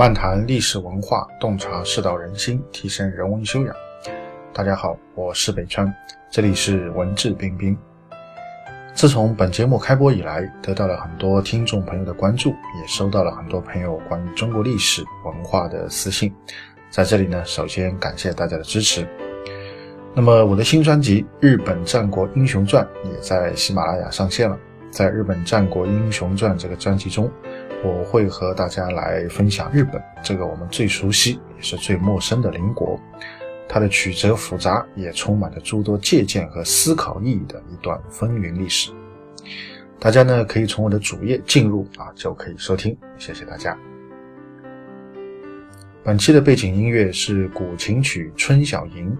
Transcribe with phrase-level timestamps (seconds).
[0.00, 3.76] 漫谈历史文化，洞察世道人心，提升人文修养。
[4.50, 5.94] 大家好，我是北川，
[6.30, 7.76] 这里是文质彬彬。
[8.94, 16.34] 自从本节目开播以来，得到了很多听众朋友的关注，也收到了很多朋友关于中国历史文化的私信。
[16.88, 19.06] 在这里呢，首先感谢大家的支持。
[20.14, 24.58] 那么我的新专辑《日本战国英雄传》也在喜马拉雅上线了。
[24.90, 27.30] 在日本战国英雄传这个专辑中，
[27.82, 33.00] 我会和大家来分享日本这个我们最熟悉也是最陌生的邻国，
[33.66, 38.90] 它的曲折复杂，也充满着诸多借鉴和思考意义的一段风云历史。
[39.98, 42.96] 大家呢可以从我的主页进入啊，就可以收听。
[43.18, 43.76] 谢谢大家。
[46.02, 49.10] 本期的背景音乐是古琴曲《春晓吟》，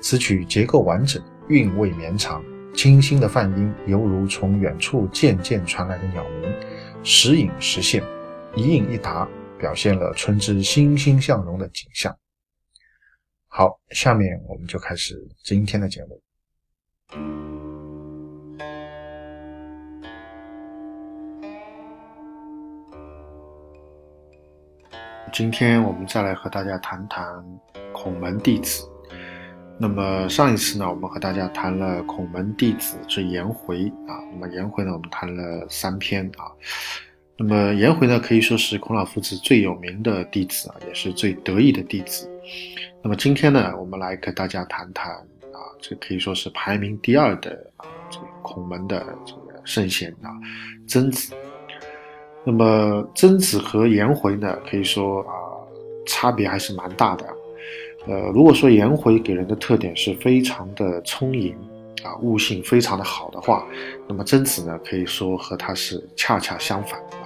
[0.00, 2.42] 此曲结构完整，韵味绵长，
[2.80, 6.50] 清新的泛音犹如从远处渐渐传来的鸟鸣，
[7.04, 8.02] 时隐时现，
[8.56, 12.16] 一应一答，表现了春之欣欣向荣的景象。
[13.48, 16.18] 好，下面我们就开始今天的节目。
[25.30, 27.44] 今天我们再来和大家谈谈
[27.92, 28.89] 孔门弟子。
[29.82, 34.20] 那么上一次呢，我们和大家谈了孔门弟子之颜回啊。
[34.30, 36.52] 那么颜回呢，我们谈了三篇啊。
[37.38, 42.30] 那么颜回呢，可以说是孔老夫子最有名的弟子啊，也是最得意的弟子。
[43.02, 50.28] 那么今天呢，我们来跟大家谈谈啊，这可以说是排名第二的啊，这个孔门的这个圣贤啊，
[50.86, 51.32] 曾子。
[52.44, 55.32] 那么曾子和颜回呢，可以说啊，
[56.06, 57.26] 差别还是蛮大的。
[58.06, 61.54] 呃，如果说颜回给人的特点是非常的充盈
[62.02, 63.66] 啊，悟性非常的好的话，
[64.08, 67.16] 那么曾子呢，可以说和他是恰恰相反的。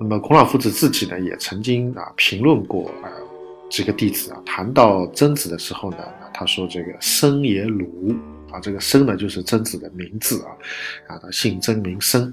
[0.00, 3.08] 那么孔老夫子自己呢，也曾经啊评论过啊
[3.68, 5.98] 这个弟子啊，谈到曾子的时候呢，
[6.32, 8.14] 他说这个生也鲁
[8.50, 10.50] 啊，这个生呢就是曾子的名字啊，
[11.14, 12.32] 啊他姓曾名生。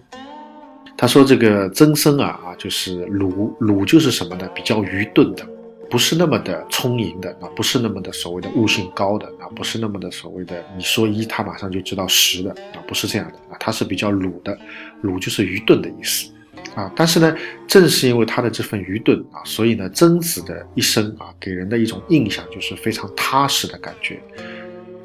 [0.97, 4.45] 他说：“这个曾生啊啊，就是鲁鲁就是什么呢？
[4.53, 5.47] 比较愚钝的，
[5.89, 14.57] 不是那么的充盈的啊，不是那么的所谓的悟性高的啊，不是那么的所谓的你说一他马上就知道十的啊，不是这样的啊，他是比较鲁的，
[15.01, 16.31] 鲁就是愚钝的意思
[16.75, 16.91] 啊。
[16.95, 17.35] 但是呢，
[17.67, 24.21] 正是因为他的这份愚钝啊，所以呢，曾子的一生啊，给人的一种印象就是非常踏实的感觉。”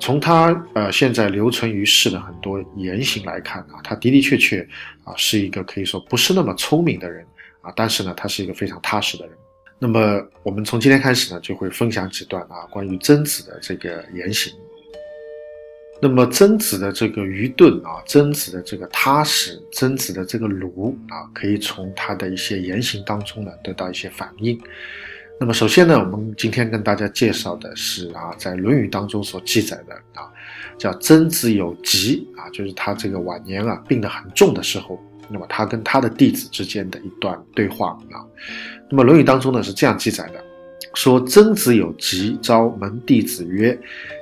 [0.01, 4.61] 从他呃现在留存于世的很多言行来看啊，他的的确确
[5.05, 7.25] 啊是一个可以说不是那么聪明的人
[7.63, 9.35] 啊，但是呢，他是一个非常踏实的人。
[9.79, 14.53] 那么我们从今天开始呢，就会分享几段啊关于曾子的这个言行。
[16.01, 24.59] 那么曾子的这个愚钝啊，曾子的这个踏实，曾子的这个鲁啊，可以从他的一些言行当中呢得到一些反应。
[25.41, 30.31] 那么首先呢，我们今天跟大家介绍的是啊，在《论语》当中所记载的啊，
[30.79, 38.23] 叫曾子有疾啊，就是他这个晚年啊病得很重的时候，那么他跟他的弟子之间的一段对话啊。
[38.91, 40.45] 那么《论语》当中呢是这样记载的，
[40.95, 43.79] 说曾子有疾，召门弟子曰：“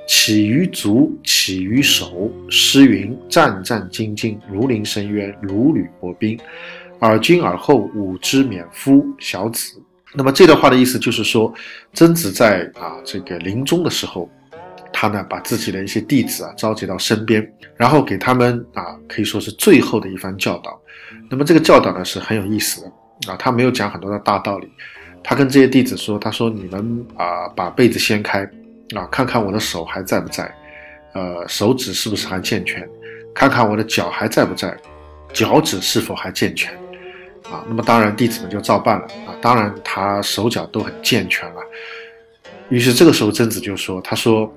[0.07, 2.31] 起于足，起于手。
[2.49, 6.39] 诗云：战战兢兢，如临深渊，如履薄冰。
[6.99, 9.81] 尔君尔后，吾之免夫。”小子。
[10.15, 11.53] 那么这段话的意思就是说，
[11.93, 14.29] 曾子在啊这个临终的时候，
[14.93, 17.45] 他呢把自己的一些弟子啊召集到身边，
[17.75, 20.79] 然后给他们啊可以说是最后的一番教导。
[21.29, 24.69] 那么这个教导呢是很有意思的啊，他没有讲很多的大道理，
[25.23, 28.43] 他跟这些弟子说，他说你们啊把被子掀开
[28.95, 30.49] 啊，看看我的手还在不在，
[31.13, 32.87] 呃手指是不是还健全，
[33.33, 34.75] 看看我的脚还在不在，
[35.33, 36.73] 脚趾是否还健全。
[37.51, 41.61] 啊，那么当然弟子们就照办了啊，当然他手脚都很健全了。
[42.69, 44.51] 于是这个时候曾子就说：“他说，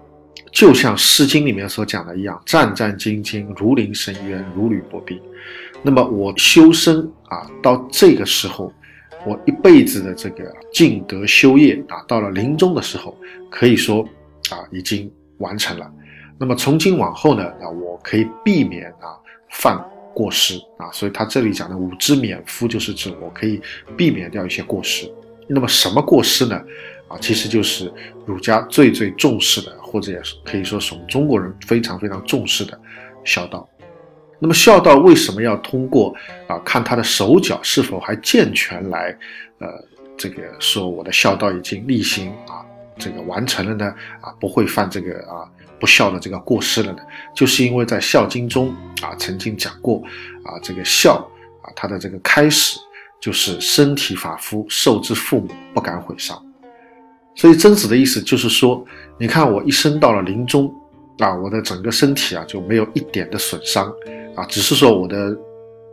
[0.56, 5.20] 就像《诗经》里面所讲的一样，战战兢兢，如临深渊，如履薄冰。
[5.82, 8.72] 那么我修身啊，到这个时候，
[9.26, 13.14] 我一辈子的这个尽德修业啊，到了临终的时候，
[13.50, 14.02] 可以说
[14.50, 15.92] 啊，已经完成了。
[16.38, 19.12] 那么从今往后呢，啊，我可以避免啊
[19.50, 19.78] 犯。”
[20.16, 23.60] 过失啊，所以他这里讲的“五知免夫”就是指我可以
[23.98, 25.06] 避免掉一些过失。
[25.46, 26.58] 那么什么过失呢？
[27.08, 27.92] 啊，其实就是
[28.24, 32.78] 儒家最最重视的，或者也是可以说是我们中国人非常非常重视的
[33.24, 33.68] 孝道。
[34.38, 36.14] 那么孝道为什么要通过
[36.46, 39.16] 啊看他的手脚是否还健全来，
[39.58, 39.68] 呃，
[40.16, 42.64] 这个说我的孝道已经例行啊，
[42.98, 43.94] 这个完成了呢？
[44.20, 45.50] 啊，不会犯这个啊。
[45.78, 47.00] 不孝的这个过失了呢，
[47.34, 50.02] 就是因为在《孝经》中啊曾经讲过
[50.42, 51.16] 啊，这个孝
[51.60, 52.80] 啊它的这个开始
[53.20, 56.42] 就是身体发肤受之父母，不敢毁伤。
[57.36, 58.84] 所以曾子的意思就是说，
[59.18, 60.74] 你看我一生到了临终，
[61.18, 63.92] 啊，我的整个身体啊就没有一点的损伤，
[64.34, 65.36] 啊，只是说我的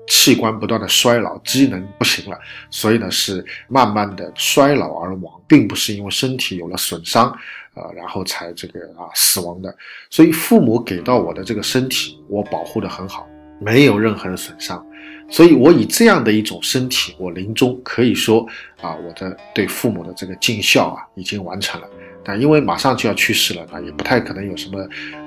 [0.07, 2.37] 器官不断的衰老，机能不行了，
[2.69, 7.29] 所以呢是慢慢的衰老而亡，并不是因为身体有了损伤，
[7.73, 9.75] 呃，然后才这个啊死亡的。
[10.09, 13.27] 所以父母给到我的这个身体，我保护的很好，
[13.59, 14.85] 没有任何的损伤。
[15.33, 18.45] 所以，我以这样的一种身体，我临终可以说
[18.79, 21.87] 啊，我的对父母的这个尽孝啊，已经完成了。
[22.23, 24.79] 但因为马上就要去世了，那也不太可能有什么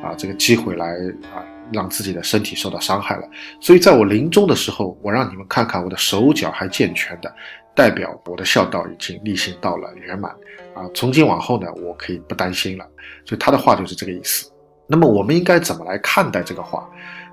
[0.05, 0.94] 啊这个机会来
[1.35, 3.29] 啊让自己的身体受到伤害了。
[3.61, 7.35] 所以，在我临终的时候，我让你们看看我的手脚还健全的，
[7.75, 10.31] 代表我的孝道已经力行到了圆满
[10.73, 10.87] 啊。
[10.94, 12.87] 从今往后呢，我可以不担心了。
[13.25, 14.49] 所以他的话就是这个意思。
[14.87, 16.88] 那么，我们应该怎么来看待这个话？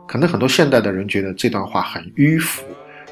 [0.08, 2.64] 可能很多现代的人觉得这段话很迂腐，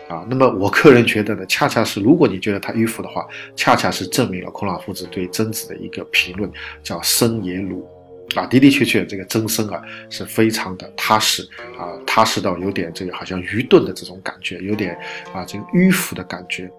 [0.09, 6.51] 啊，那么我个人觉得呢，恰恰是如果你觉得它迂腐的话，恰恰是证明了孔老夫子对曾子的一个评论，
[6.83, 7.87] 叫生也鲁，
[8.35, 11.41] 啊，的的确确这个曾生啊是非常的踏实，
[11.79, 14.97] 啊，踏实到有点这个好像愚钝的这种感觉，有点
[15.33, 16.69] 啊这个迂腐的感觉，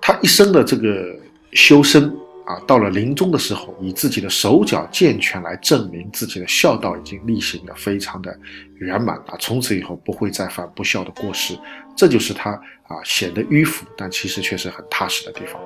[0.00, 1.16] 他一生的这个
[1.52, 2.14] 修身。
[2.50, 8.36] 啊，到了临终的时候，以自己的手脚健全来证明自己的孝道已经例行的非常的
[8.78, 11.56] 圆满啊，从此以后不会再犯不孝的过失，
[11.96, 15.62] 这就是他啊显得迂腐，但其实却是很踏实的地方。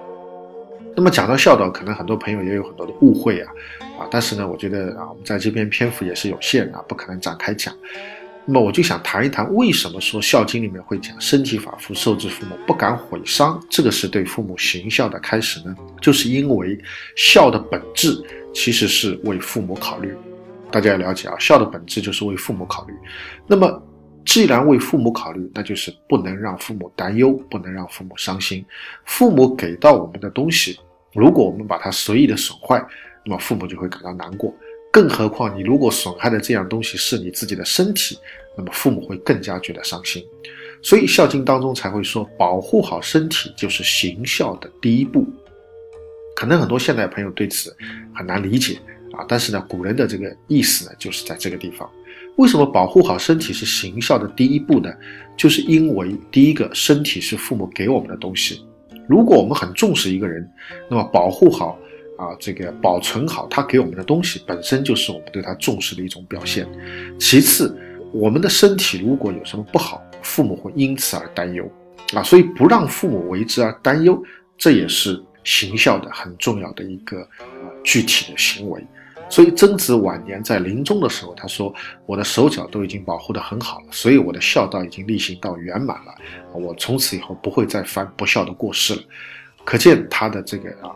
[0.94, 3.50] 那么讲到孝道，可能很多朋友也有很多的误会啊，
[3.98, 7.74] 啊，但是呢，我觉得啊，我们在这边篇幅也是有限啊，不可能展开讲。
[8.46, 15.74] 那么我就想谈一谈，为什么说《孝经》里面会讲“身体发肤受之父母，不敢毁伤”，这个是对父母行孝的开始呢？
[16.00, 16.78] 就是因为
[17.16, 20.14] 孝的本质其实是为父母考虑。
[20.70, 22.92] 大家要了解啊，孝的本质就是为父母考虑。
[23.46, 23.82] 那么
[24.26, 28.64] 既然为父母考虑，那就是不能让父母担忧，不能让父母伤心。
[29.06, 30.78] 父母给到我们的东西，
[31.14, 32.84] 如果我们把它随意的损坏，
[33.24, 34.54] 那么父母就会感到难过。
[34.94, 38.16] 更何况，你如果损害的这样东西是你自己的身体，
[38.56, 40.24] 那么父母会更加觉得伤心。
[40.80, 45.26] 所以《孝经》当中才会说，保护好身体就是行孝的第一步。
[46.36, 47.76] 可能很多现代朋友对此
[48.14, 48.78] 很难理解
[49.12, 51.90] 啊，但是呢，古人的这个意思呢，就是在这个地方。
[52.36, 54.92] 为什么保护好身体是行孝的第一步呢？
[55.36, 58.64] 就是因为第一个，身体是父母给我们的东西。
[59.08, 60.48] 如果我们很重视一个人，
[60.88, 61.76] 那么保护好。
[62.16, 66.66] 啊，这个保存好他给我们的东西，本身就是我们对他重视的一种表现。
[67.18, 67.76] 其次，
[68.12, 71.68] 我们的身体如果有什么不好，父母会因此而担忧
[72.14, 74.22] 啊，所以不让父母为之而担忧，
[74.56, 78.80] 这也是行孝的很重要的一个啊具体的行为。
[79.28, 81.74] 所以曾子晚年在临终的时候，他说
[82.06, 86.14] ：“我的手脚都已经保护得很好了，所以我的孝道已经例行到圆满了，
[86.52, 89.02] 我从此以后不会再犯不孝的过失了。”
[89.64, 90.94] 可见他的这个啊。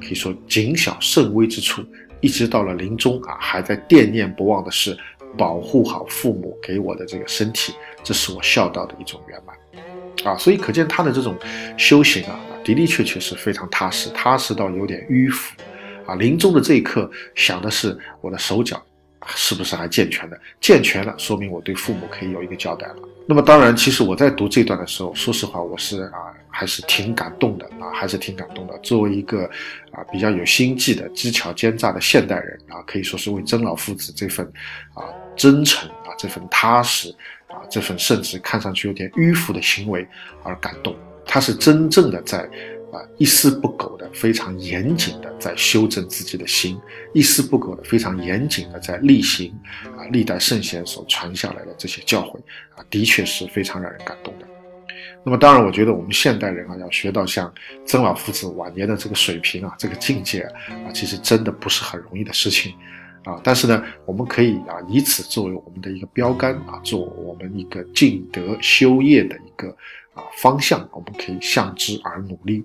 [0.00, 1.84] 可以说谨小慎微之处，
[2.20, 4.96] 一直到了临终啊，还在惦念不忘的是
[5.36, 9.56] 保护好父母给我的这个身体，这是我孝道的一种圆满
[10.24, 10.36] 啊。
[10.38, 11.36] 所以可见他的这种
[11.76, 15.54] 修行啊，的的确确是非常踏实，踏实到有点迂腐
[16.06, 16.14] 啊。
[16.14, 18.80] 临终的这一刻，想的是我的手脚
[19.28, 20.40] 是不是还健全的？
[20.60, 22.96] 健全了，说明我对父母可以有一个交代了。
[23.26, 28.78] 那么当然，其实我在读这段的时候，说实话，我是啊，还是挺感动的啊，还是挺感动的。
[28.82, 29.44] 作为一个
[29.92, 34.46] 啊比较有心计的、机巧奸诈的现代人啊，可以说是为曾老夫子这份
[34.92, 35.04] 啊
[35.36, 37.08] 真诚啊、这份踏实
[37.48, 40.06] 啊、这份甚至看上去有点迂腐的行为
[40.42, 40.94] 而感动。
[41.24, 42.48] 他是真正的在。
[42.94, 46.78] 啊，一丝不苟的、非常严谨的在修正自己的心，
[47.12, 49.52] 一丝不苟的、非常严谨的在例行
[49.96, 52.38] 啊历代圣贤所传下来的这些教诲
[52.76, 54.46] 啊，的确是非常让人感动的。
[55.24, 57.52] 那么，当然，我觉得我们现代人啊，要学到像
[57.86, 62.74] 曾老夫子晚年的这个水平啊、这个境界啊，其实真的不是很容易的事情
[63.24, 63.40] 啊。
[63.42, 69.74] 但是呢，我们可以啊，以此作为我们的一个标杆啊，做我们一个尽德修业的一个
[70.14, 72.64] 啊方向，我们可以向之而努力。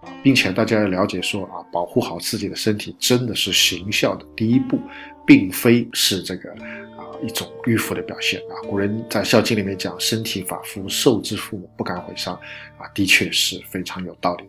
[0.00, 4.78] 啊并且大家要了解说啊，保护好自己的身体真的是行孝的第一步，
[5.26, 6.50] 并非是这个
[6.96, 8.56] 啊一种迂腐的表现啊。
[8.66, 12.34] 古人在《孝经》里面讲“身体发肤受之父母，不敢毁伤”，
[12.80, 14.48] 啊，的确是非常有道理。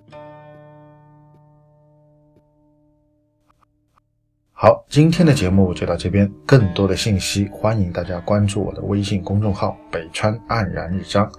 [4.54, 11.30] 好，今天的节目就到这边，更多的信息欢迎大家关注我的微信公众号“北川黯然日章”，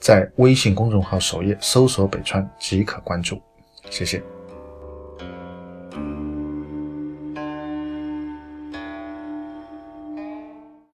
[0.00, 3.40] 在微信公众号首页搜索“北川”即可关注。
[3.90, 4.39] 谢谢。